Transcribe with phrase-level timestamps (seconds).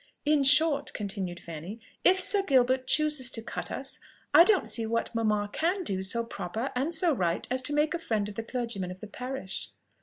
[0.25, 3.99] "In short," continued Fanny, "if Sir Gilbert chooses to cut us,
[4.33, 7.93] I don't see what mamma can do so proper and so right as to make
[7.93, 9.69] a friend of the clergyman of the parish."